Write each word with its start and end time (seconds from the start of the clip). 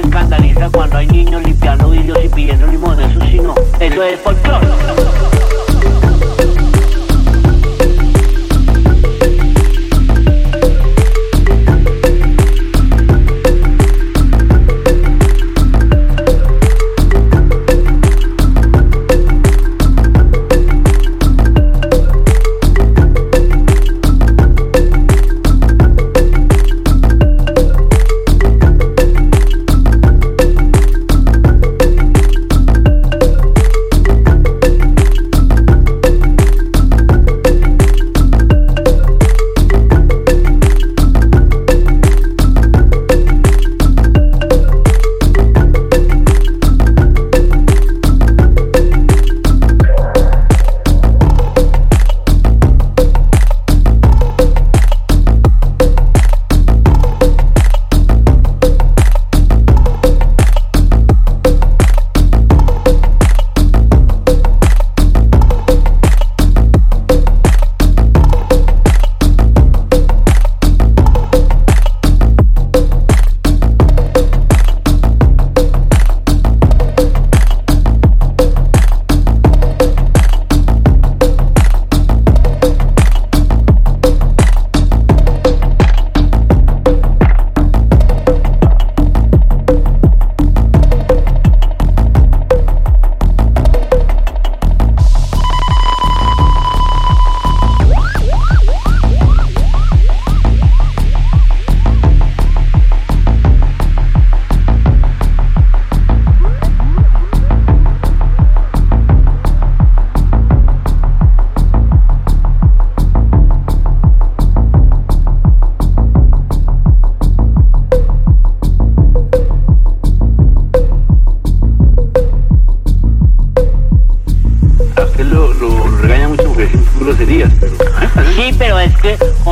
se 0.00 0.06
escandaliza 0.06 0.70
cuando 0.70 0.98
hay 0.98 1.06
niños 1.08 1.42
limpiando 1.42 1.90
vidrios 1.90 2.24
y 2.24 2.28
pidiendo 2.28 2.66
limones, 2.66 3.10
eso 3.10 3.20
sí 3.26 3.40
no, 3.40 3.54
eso 3.80 4.02
es 4.02 4.20
folclore. 4.20 5.17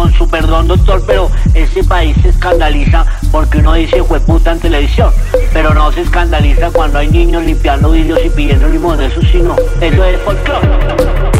Con 0.06 0.12
su 0.15 0.28
perdón, 0.28 0.69
doctor, 0.69 1.03
pero 1.05 1.28
este 1.53 1.83
país 1.83 2.17
se 2.22 2.28
escandaliza 2.28 3.05
porque 3.33 3.59
uno 3.59 3.75
dice 3.75 4.00
jueputa 4.00 4.53
en 4.53 4.61
televisión, 4.61 5.12
pero 5.53 5.75
no 5.75 5.91
se 5.91 6.03
escandaliza 6.03 6.71
cuando 6.71 7.00
hay 7.00 7.09
niños 7.09 7.43
limpiando 7.44 7.91
vidrios 7.91 8.21
y 8.25 8.31
pidiendo 8.31 8.69
limón, 8.69 9.03
eso 9.03 9.21
sí 9.21 9.39
no, 9.39 9.56
eso 9.81 10.05
es 10.05 10.21
folclore. 10.21 11.35